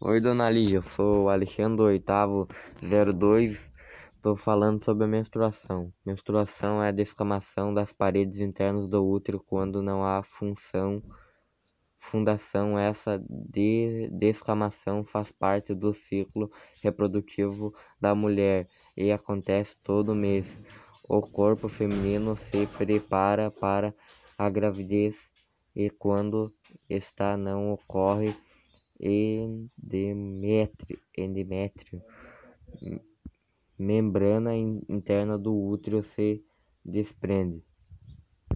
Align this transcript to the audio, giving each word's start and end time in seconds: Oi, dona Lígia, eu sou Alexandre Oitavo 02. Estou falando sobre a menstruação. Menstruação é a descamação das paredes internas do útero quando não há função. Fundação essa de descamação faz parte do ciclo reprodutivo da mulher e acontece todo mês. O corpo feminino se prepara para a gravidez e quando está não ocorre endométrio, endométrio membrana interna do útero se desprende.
Oi, 0.00 0.20
dona 0.20 0.48
Lígia, 0.48 0.76
eu 0.76 0.82
sou 0.82 1.28
Alexandre 1.28 1.82
Oitavo 1.82 2.46
02. 2.80 3.68
Estou 4.14 4.36
falando 4.36 4.84
sobre 4.84 5.02
a 5.02 5.08
menstruação. 5.08 5.92
Menstruação 6.06 6.80
é 6.80 6.90
a 6.90 6.92
descamação 6.92 7.74
das 7.74 7.92
paredes 7.92 8.38
internas 8.40 8.86
do 8.86 9.04
útero 9.04 9.42
quando 9.44 9.82
não 9.82 10.04
há 10.04 10.22
função. 10.22 11.02
Fundação 11.98 12.78
essa 12.78 13.20
de 13.28 14.08
descamação 14.12 15.04
faz 15.04 15.32
parte 15.32 15.74
do 15.74 15.92
ciclo 15.92 16.48
reprodutivo 16.80 17.74
da 18.00 18.14
mulher 18.14 18.68
e 18.96 19.10
acontece 19.10 19.76
todo 19.82 20.14
mês. 20.14 20.46
O 21.02 21.20
corpo 21.20 21.68
feminino 21.68 22.36
se 22.36 22.68
prepara 22.68 23.50
para 23.50 23.92
a 24.38 24.48
gravidez 24.48 25.16
e 25.74 25.90
quando 25.90 26.54
está 26.88 27.36
não 27.36 27.72
ocorre 27.72 28.32
endométrio, 29.00 30.98
endométrio 31.16 32.02
membrana 33.78 34.56
interna 34.56 35.38
do 35.38 35.54
útero 35.54 36.02
se 36.02 36.42
desprende. 36.84 37.62